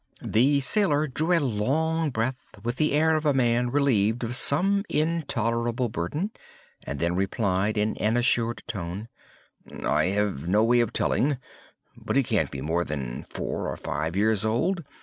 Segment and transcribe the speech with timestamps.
[0.23, 4.83] The sailor drew a long breath, with the air of a man relieved of some
[4.89, 6.31] intolerable burden,
[6.85, 9.09] and then replied, in an assured tone:
[9.85, 14.43] "I have no way of telling—but he can't be more than four or five years
[14.43, 14.83] old.